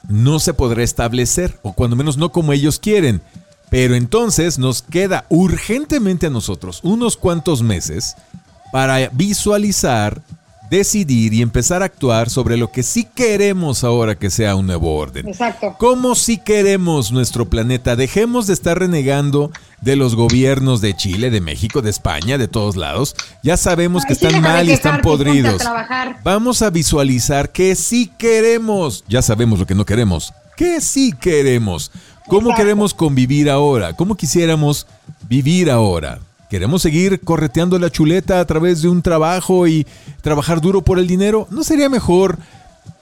[0.08, 3.22] no se podrá establecer, o cuando menos no como ellos quieren.
[3.70, 8.16] Pero entonces nos queda urgentemente a nosotros unos cuantos meses
[8.72, 10.22] para visualizar,
[10.70, 14.96] decidir y empezar a actuar sobre lo que sí queremos ahora que sea un nuevo
[14.96, 15.28] orden.
[15.28, 15.76] Exacto.
[15.80, 17.96] ¿Cómo sí queremos nuestro planeta?
[17.96, 19.52] Dejemos de estar renegando
[19.82, 23.16] de los gobiernos de Chile, de México, de España, de todos lados.
[23.44, 25.62] Ya sabemos que sí, están mal y están a podridos.
[26.24, 29.04] Vamos a visualizar que sí queremos.
[29.08, 30.34] Ya sabemos lo que no queremos.
[30.56, 31.92] Que sí queremos.
[32.28, 32.62] ¿Cómo Exacto.
[32.64, 33.94] queremos convivir ahora?
[33.94, 34.86] ¿Cómo quisiéramos
[35.30, 36.20] vivir ahora?
[36.50, 39.86] ¿Queremos seguir correteando la chuleta a través de un trabajo y
[40.22, 41.48] trabajar duro por el dinero?
[41.52, 42.38] ¿No sería mejor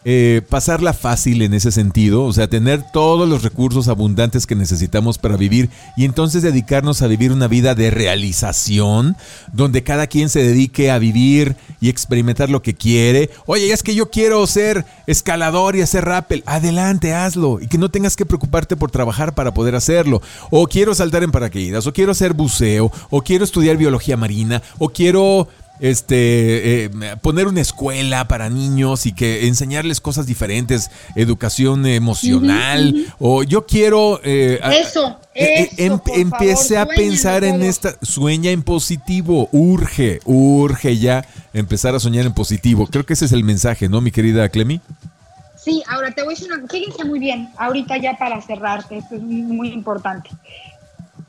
[0.04, 2.24] eh, pasarla fácil en ese sentido?
[2.26, 7.08] O sea, tener todos los recursos abundantes que necesitamos para vivir y entonces dedicarnos a
[7.08, 9.18] vivir una vida de realización,
[9.52, 13.30] donde cada quien se dedique a vivir y experimentar lo que quiere.
[13.46, 16.44] Oye, es que yo quiero ser escalador y hacer rappel.
[16.46, 17.60] Adelante, hazlo.
[17.60, 20.22] Y que no tengas que preocuparte por trabajar para poder hacerlo.
[20.52, 24.90] O quiero saltar en paracaídas, o quiero hacer buceo, o quiero estudiar biología marina, o
[24.90, 25.48] quiero
[25.80, 26.90] este eh,
[27.22, 34.20] poner una escuela para niños y que enseñarles cosas diferentes, educación emocional, o yo quiero
[34.24, 41.26] eh, Eso, eh, eso, em- a pensar en esta, sueña en positivo, urge, urge ya
[41.54, 42.88] empezar a soñar en positivo.
[42.88, 44.82] Creo que ese es el mensaje, ¿no, mi querida Clemi?
[45.58, 49.16] Sí, ahora te voy a decir una fíjense muy bien, ahorita ya para cerrarte, esto
[49.16, 50.30] es muy, muy importante.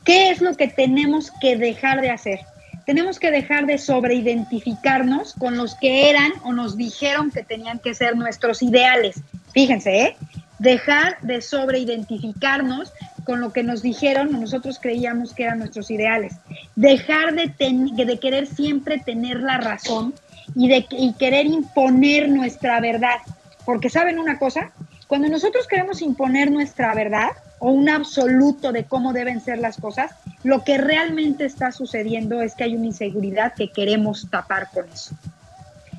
[0.05, 2.41] ¿Qué es lo que tenemos que dejar de hacer?
[2.87, 7.95] Tenemos que dejar de sobreidentificarnos con los que eran o nos dijeron que tenían que
[7.95, 9.21] ser nuestros ideales.
[9.53, 10.17] Fíjense, ¿eh?
[10.61, 12.93] Dejar de sobreidentificarnos
[13.25, 16.37] con lo que nos dijeron o nosotros creíamos que eran nuestros ideales.
[16.77, 20.15] Dejar de, querer siempre tener la razón
[20.55, 23.19] y de y querer imponer nuestra verdad.
[23.65, 24.71] Porque saben una cosa,
[25.09, 30.13] cuando nosotros queremos imponer nuestra verdad o un absoluto de cómo deben ser las cosas,
[30.47, 35.11] lo que realmente está sucediendo es que hay una inseguridad que queremos tapar con eso.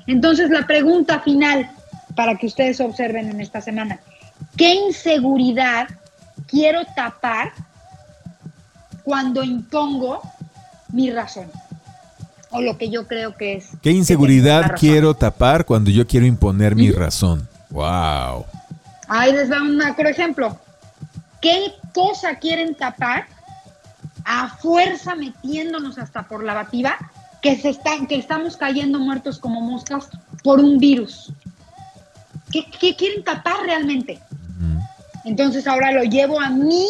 [0.06, 1.70] Entonces la pregunta final
[2.16, 4.00] para que ustedes observen en esta semana,
[4.56, 5.86] ¿qué inseguridad
[6.46, 7.52] quiero tapar
[9.04, 10.22] cuando impongo
[10.94, 11.50] mi razón?
[12.48, 13.68] O lo que yo creo que es.
[13.82, 17.46] ¿Qué inseguridad quiero tapar cuando yo quiero imponer mi razón?
[17.68, 18.46] Wow.
[19.08, 20.58] Ahí les va un macro ejemplo.
[21.42, 23.26] ¿Qué cosa quieren tapar
[24.28, 26.96] a fuerza metiéndonos hasta por la bativa
[27.40, 30.08] que, se están, que estamos cayendo muertos como moscas
[30.44, 31.32] por un virus?
[32.52, 34.20] ¿Qué, qué quieren tapar realmente?
[35.24, 36.86] Entonces ahora lo llevo a mí.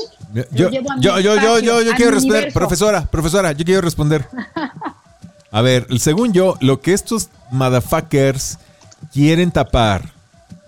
[0.53, 0.71] Yo, yo,
[1.01, 2.53] yo, yo, yo, quiero responder.
[2.53, 4.27] Profesora, profesora, yo quiero responder.
[5.51, 8.59] A ver, según yo, lo que estos motherfuckers
[9.13, 10.13] quieren tapar,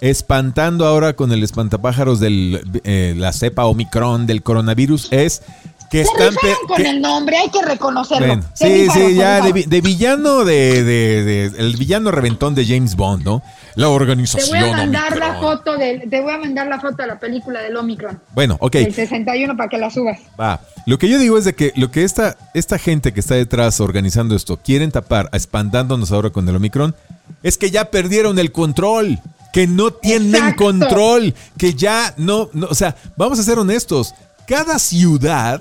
[0.00, 5.42] espantando ahora con el espantapájaros de la cepa Omicron del coronavirus, es
[5.90, 6.34] que Se están...
[6.68, 8.26] con que- el nombre, hay que reconocerlo.
[8.28, 12.64] Bueno, sí, rifaron, sí, ya de, de villano de, de- de- el villano reventón de
[12.64, 13.42] James Bond, ¿no?
[13.74, 16.96] La Te voy organización a mandar la foto del, te voy a mandar la foto
[16.98, 18.20] de la película del Omicron.
[18.34, 18.76] Bueno, ok.
[18.76, 20.18] El 61 para que la subas.
[20.40, 20.60] Va.
[20.86, 23.80] Lo que yo digo es de que lo que esta, esta gente que está detrás
[23.80, 26.94] organizando esto quieren tapar, espantándonos ahora con el Omicron,
[27.42, 29.18] es que ya perdieron el control.
[29.52, 30.64] Que no tienen Exacto.
[30.64, 31.34] control.
[31.58, 32.68] Que ya no, no.
[32.70, 34.14] O sea, vamos a ser honestos.
[34.46, 35.60] Cada ciudad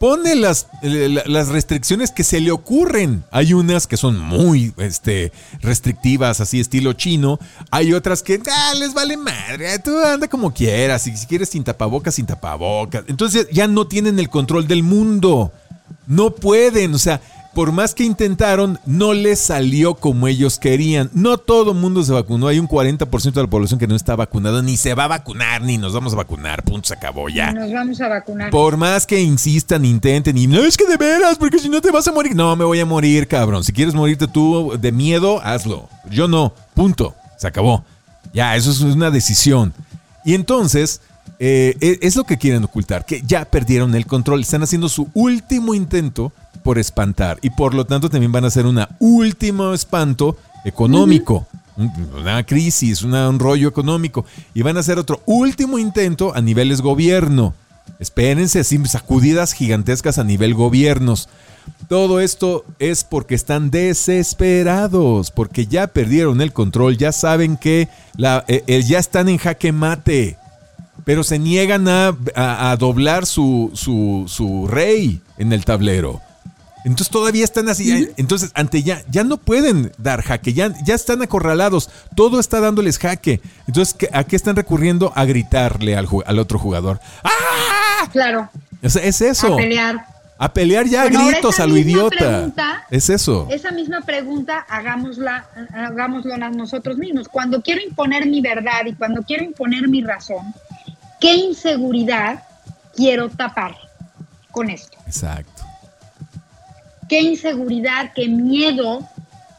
[0.00, 3.22] pone las, la- las restricciones que se le ocurren.
[3.30, 7.38] Hay unas que son muy este, restrictivas, así estilo chino.
[7.70, 9.78] Hay otras que ah, les vale madre.
[9.78, 11.06] Tú anda como quieras.
[11.06, 13.04] Y si quieres sin tapabocas, sin tapabocas.
[13.08, 15.52] Entonces ya no tienen el control del mundo.
[16.06, 16.94] No pueden.
[16.94, 17.20] O sea,
[17.54, 21.10] por más que intentaron, no les salió como ellos querían.
[21.12, 22.46] No todo el mundo se vacunó.
[22.46, 25.60] Hay un 40% de la población que no está vacunada, ni se va a vacunar,
[25.62, 26.62] ni nos vamos a vacunar.
[26.62, 27.52] Punto, se acabó ya.
[27.52, 28.50] Nos vamos a vacunar.
[28.50, 31.90] Por más que insistan, intenten y no es que de veras, porque si no te
[31.90, 32.36] vas a morir.
[32.36, 33.64] No, me voy a morir, cabrón.
[33.64, 35.88] Si quieres morirte tú de miedo, hazlo.
[36.08, 36.52] Yo no.
[36.74, 37.14] Punto.
[37.36, 37.84] Se acabó.
[38.32, 39.74] Ya, eso es una decisión.
[40.24, 41.00] Y entonces,
[41.40, 44.42] eh, e- es lo que quieren ocultar, que ya perdieron el control.
[44.42, 46.32] Están haciendo su último intento
[46.62, 47.38] por espantar.
[47.42, 51.46] Y por lo tanto también van a hacer un último espanto económico.
[51.76, 51.90] Un-
[52.20, 54.26] Una crisis, una- un rollo económico.
[54.54, 57.54] Y van a hacer otro último intento a niveles gobierno.
[57.98, 61.28] Espérense, así sacudidas gigantescas a nivel gobiernos.
[61.88, 68.44] Todo esto es porque están desesperados, porque ya perdieron el control, ya saben que la,
[68.48, 70.36] eh, eh, ya están en jaque mate,
[71.04, 76.20] pero se niegan a, a- a doblar su, su, su rey en el tablero.
[76.84, 78.08] Entonces todavía están así.
[78.16, 81.90] Entonces, ante ya, ya no pueden dar jaque, ya, ya están acorralados.
[82.14, 83.40] Todo está dándoles jaque.
[83.66, 85.12] Entonces, ¿qué- ¿a qué están recurriendo?
[85.14, 87.00] A gritarle al, al otro jugador.
[87.22, 88.08] ¡Ah!
[88.12, 88.48] Claro,
[88.82, 89.52] O sea, es eso.
[89.54, 90.06] a pelear.
[90.38, 92.16] A pelear ya a Bueno, gritos a lo idiota.
[92.16, 93.46] pregunta- es eso.
[93.50, 97.28] Esa misma pregunta hagámosla, hagámoslo a nosotros mismos.
[97.28, 100.54] Cuando quiero imponer mi verdad y cuando quiero imponer mi razón,
[101.20, 102.42] ¿qué inseguridad
[102.96, 103.76] quiero tapar
[104.50, 104.96] con esto?
[105.06, 105.62] Exacto.
[107.10, 109.00] ¿Qué inseguridad, qué miedo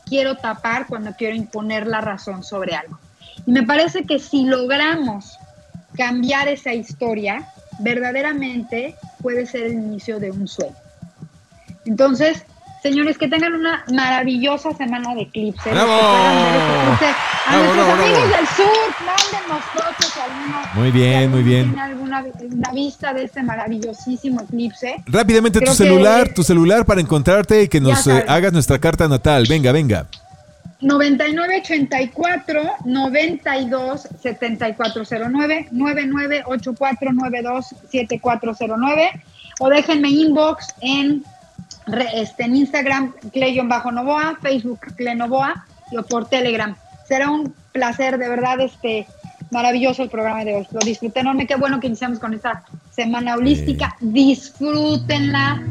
[0.06, 2.97] quiero tapar cuando quiero imponer la razón sobre algo?
[3.45, 5.38] Y me parece que si logramos
[5.97, 7.49] cambiar esa historia,
[7.80, 10.76] verdaderamente puede ser el inicio de un sueño.
[11.86, 12.45] Entonces,
[12.82, 15.74] señores, que tengan una maravillosa semana de eclipse.
[15.74, 15.91] los ¡Bravo!
[15.91, 16.32] A
[17.49, 18.38] ¡Bravo, nuestros bravo, amigos bravo!
[18.38, 19.64] del sur, mándenos
[20.76, 21.66] Muy bien, muy bien.
[21.68, 24.96] Tiene alguna una vista de este maravillosísimo eclipse.
[25.08, 29.08] Rápidamente tu celular, que- tu celular para encontrarte y que nos eh, hagas nuestra carta
[29.08, 29.46] natal.
[29.50, 30.06] Venga, venga.
[30.82, 39.12] 9984 92 7409 9984 7409
[39.60, 41.24] o déjenme inbox en,
[42.16, 45.66] este, en Instagram Cleyon-Novoa, Facebook Clenovoa
[45.98, 46.76] o por Telegram.
[47.08, 49.06] Será un placer, de verdad, este
[49.52, 50.68] maravilloso el programa de hoy.
[50.72, 51.45] Lo disfruté enorme.
[51.45, 53.95] Qué bueno que iniciamos con esta semana holística.
[53.99, 55.62] Disfrútenla.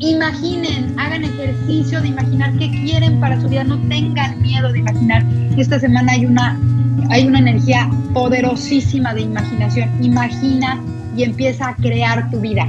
[0.00, 5.24] Imaginen, hagan ejercicio de imaginar qué quieren para su vida, no tengan miedo de imaginar.
[5.56, 6.58] Esta semana hay una,
[7.10, 9.88] hay una energía poderosísima de imaginación.
[10.04, 10.82] Imagina
[11.16, 12.66] y empieza a crear tu vida.